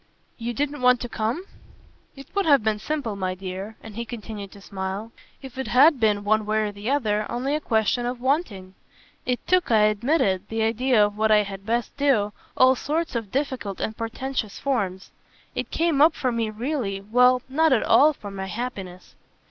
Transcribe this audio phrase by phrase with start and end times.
[0.39, 1.43] "You didn't want to come?"
[2.15, 5.11] "It would have been simple, my dear" and he continued to smile
[5.43, 8.73] "if it had been, one way or the other, only a question of 'wanting.'
[9.27, 13.13] It took, I admit it, the idea of what I had best do, all sorts
[13.13, 15.11] of difficult and portentous forms.
[15.53, 19.13] It came up for me really well, not at all for my happiness."